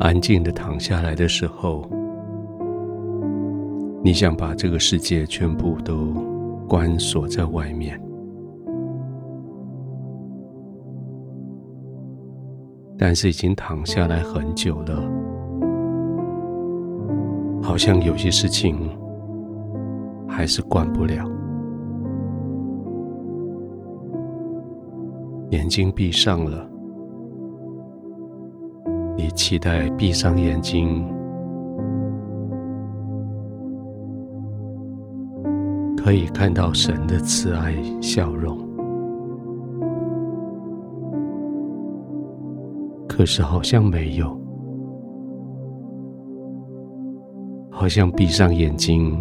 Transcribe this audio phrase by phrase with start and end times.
[0.00, 1.88] 安静的躺下来的时候，
[4.02, 6.12] 你想把这个世界全部都
[6.68, 7.98] 关锁在外面，
[12.98, 15.02] 但是已经躺下来很久了，
[17.62, 18.76] 好像有些事情
[20.28, 21.24] 还是关不了。
[25.50, 26.68] 眼睛闭上了，
[29.16, 31.06] 你期待闭上眼睛，
[35.96, 38.58] 可以看到神的慈爱笑容。
[43.08, 44.36] 可是好像没有，
[47.70, 49.16] 好像闭上眼睛，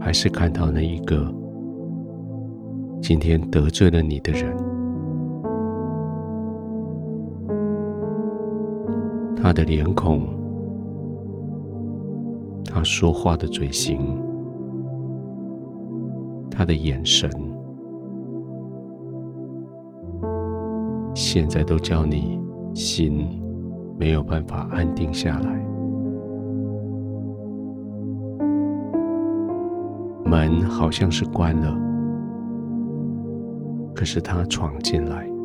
[0.00, 1.34] 还是看到那一个
[3.02, 4.65] 今天得罪了你的人。
[9.36, 10.22] 他的脸孔，
[12.64, 14.18] 他说话的嘴型，
[16.50, 17.30] 他的眼神，
[21.14, 22.40] 现在都叫你
[22.74, 23.28] 心
[23.98, 25.64] 没有办法安定下来。
[30.24, 31.78] 门好像是关了，
[33.94, 35.35] 可是他闯进来。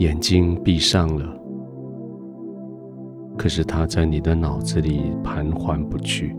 [0.00, 1.26] 眼睛闭上了，
[3.36, 6.34] 可是他在你的脑子里盘桓不去。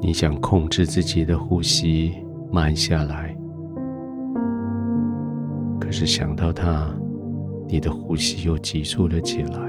[0.00, 2.12] 你想控制自己的呼吸
[2.50, 3.36] 慢下来，
[5.78, 6.92] 可是想到他，
[7.68, 9.60] 你的呼吸又急促了起来。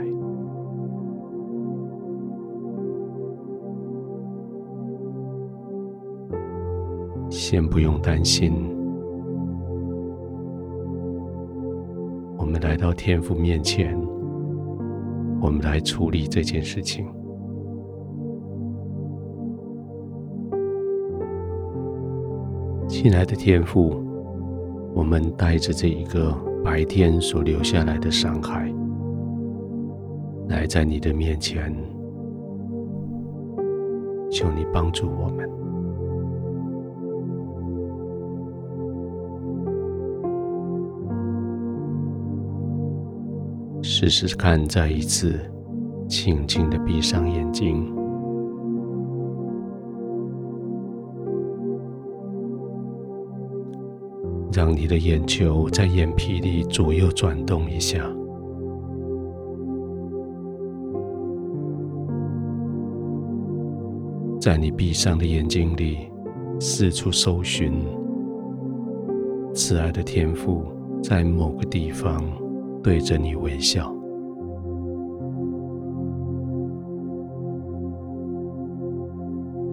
[7.30, 8.76] 先不用担心。
[12.78, 13.98] 到天父面前，
[15.42, 17.08] 我们来处理这件事情。
[22.88, 24.04] 亲爱的天父，
[24.94, 26.34] 我们带着这一个
[26.64, 28.74] 白天所留下来的伤害，
[30.48, 31.76] 来在你的面前，
[34.32, 35.50] 求你帮助我们。
[44.00, 45.40] 试试看，再一次
[46.08, 47.92] 轻轻的闭上眼睛，
[54.54, 57.98] 让你的眼球在眼皮里左右转动一下，
[64.40, 66.08] 在你闭上的眼睛里
[66.60, 67.84] 四处搜寻，
[69.56, 70.66] 慈爱的天赋
[71.02, 72.47] 在某个地方。
[72.88, 73.94] 对着你微笑，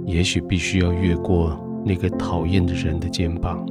[0.04, 3.64] 也许必须要越过那个讨厌的人的肩膀，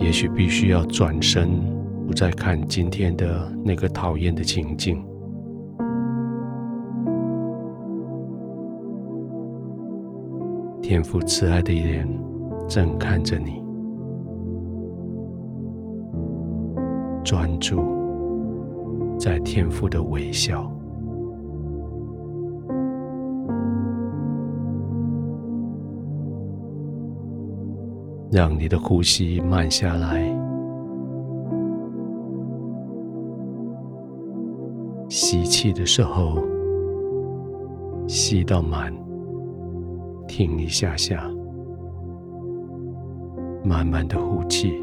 [0.00, 1.48] 也许必须要转身，
[2.08, 5.00] 不再看今天的那个讨厌的情境。
[10.82, 12.04] 天赋慈爱的眼
[12.66, 13.61] 正看着你。
[17.24, 17.80] 专注
[19.18, 20.68] 在天父的微笑，
[28.30, 30.24] 让你的呼吸慢下来，
[35.08, 36.38] 吸气的时候
[38.08, 38.92] 吸到满，
[40.26, 41.30] 停一下下，
[43.64, 44.81] 慢慢的呼气。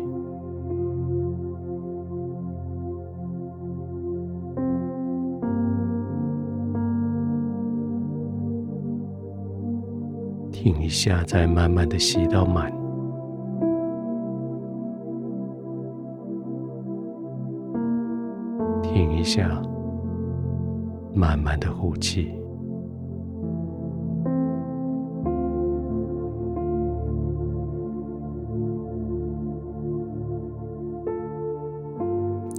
[10.61, 12.69] 停一下，再慢慢的吸到满。
[18.83, 19.49] 停一下，
[21.13, 22.33] 慢慢的呼气。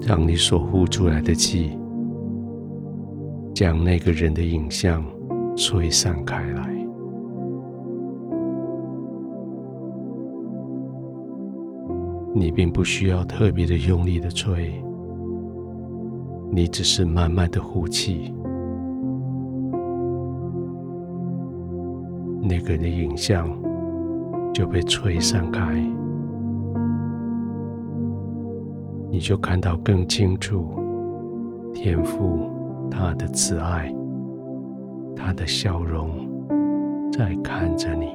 [0.01, 1.79] 让你所呼出来的气，
[3.55, 5.05] 将那个人的影像
[5.55, 6.70] 吹散开来。
[12.33, 14.73] 你并不需要特别的用力的吹，
[16.51, 18.33] 你只是慢慢的呼气，
[22.41, 23.49] 那个的影像
[24.55, 25.75] 就被吹散开。
[29.11, 30.69] 你就看到更清楚
[31.75, 32.49] 天父
[32.89, 33.93] 他的慈爱，
[35.17, 36.11] 他的笑容
[37.13, 38.07] 在看着你。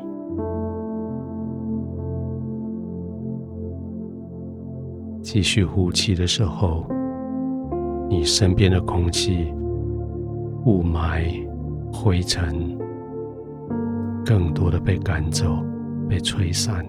[5.35, 6.85] 继续呼气的时候，
[8.09, 9.53] 你身边的空气、
[10.65, 11.45] 雾霾、
[11.91, 12.77] 灰尘，
[14.25, 15.57] 更多的被赶走、
[16.07, 16.87] 被吹散。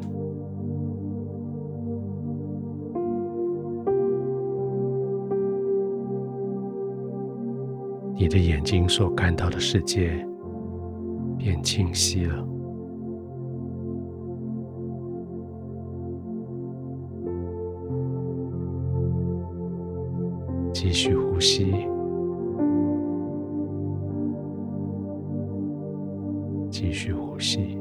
[8.15, 10.25] 你的眼睛所看到的世界
[11.37, 12.47] 变清晰了。
[20.89, 21.75] 继续呼吸，
[26.71, 27.77] 继续呼吸。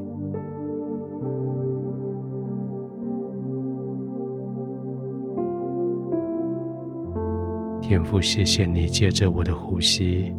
[7.79, 10.33] 天父，谢谢你借着我的呼吸，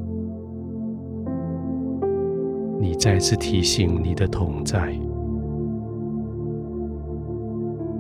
[2.81, 4.93] 你再次提醒你的同在。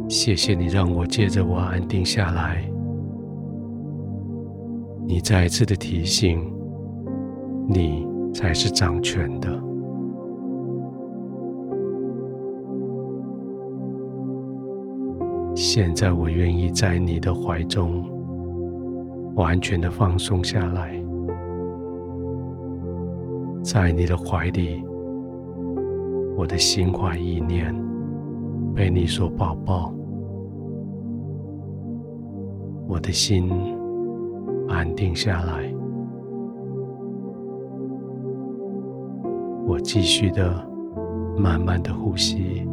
[0.09, 2.69] 谢谢你让我借着我安定下来，
[5.07, 6.53] 你再一次的提醒，
[7.69, 9.49] 你才是掌权的。
[15.55, 18.05] 现在我愿意在你的怀中。
[19.37, 20.99] 完全的放松下来，
[23.63, 24.83] 在你的怀里，
[26.35, 27.75] 我的心怀意念
[28.75, 29.93] 被你所抱抱，
[32.89, 33.47] 我的心
[34.69, 35.73] 安定下来，
[39.67, 40.51] 我继续的
[41.39, 42.67] 慢慢的呼吸，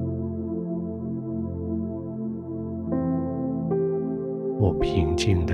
[4.59, 5.53] 我平静的。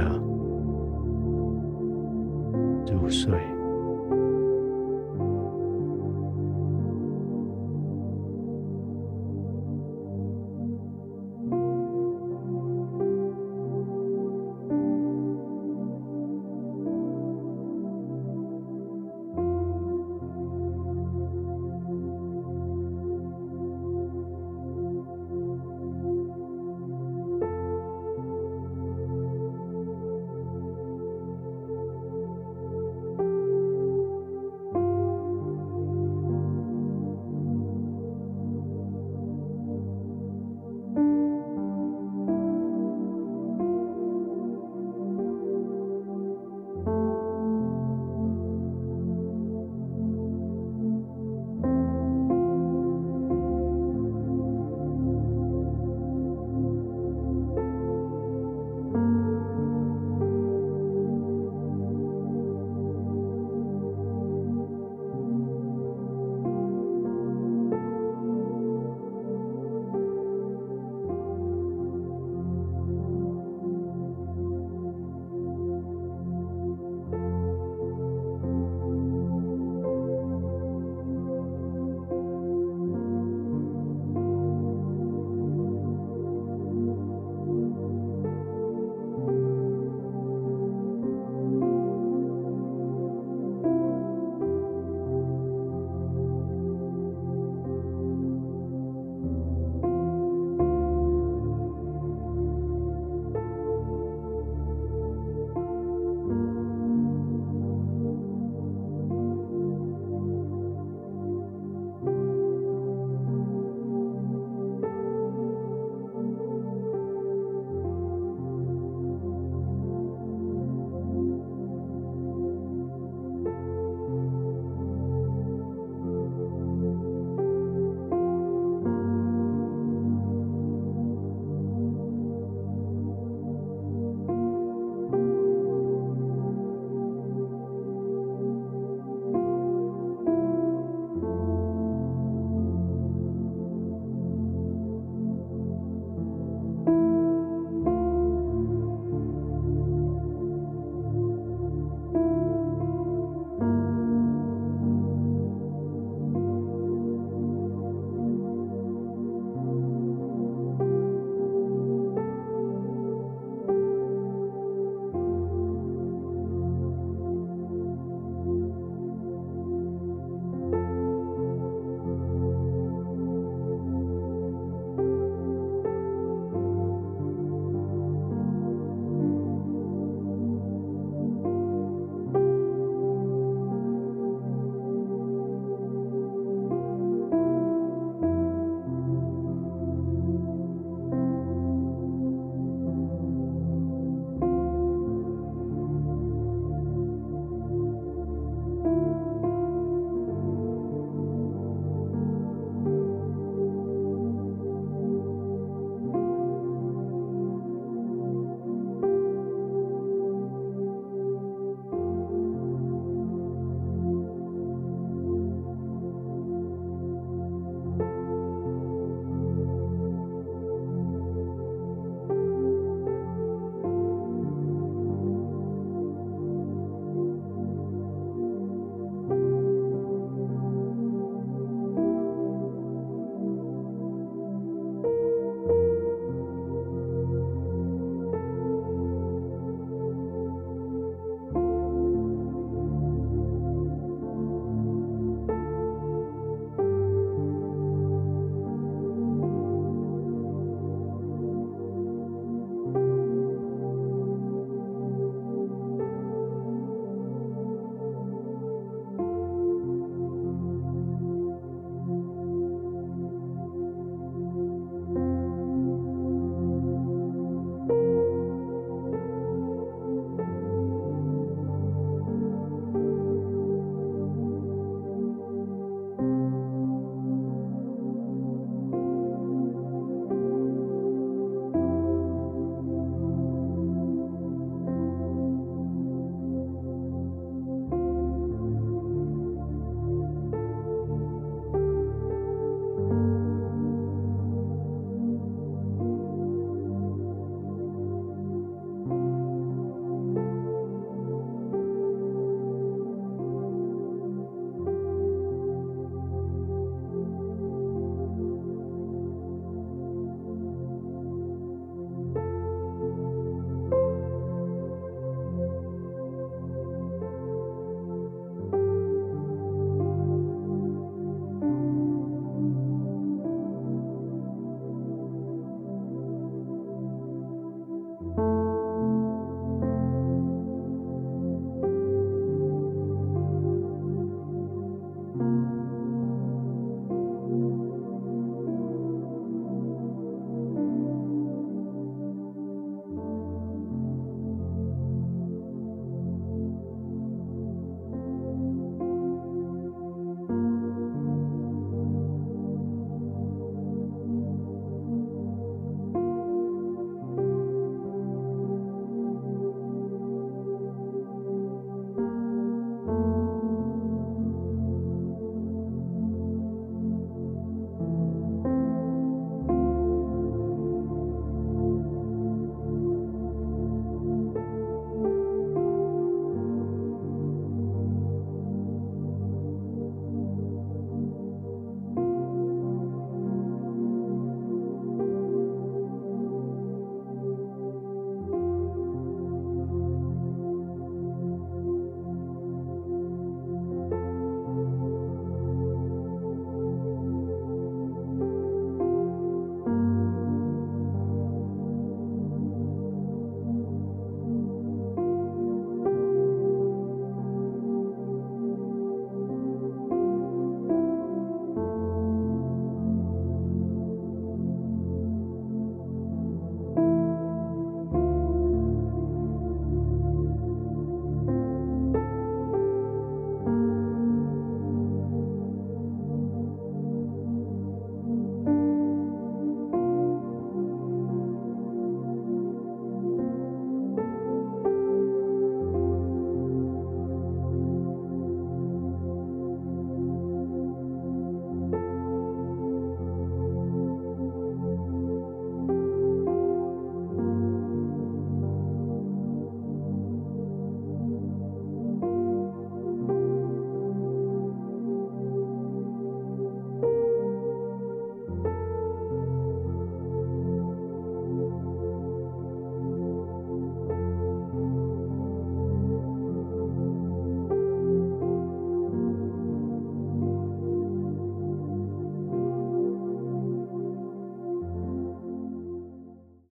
[2.92, 3.31] 入睡。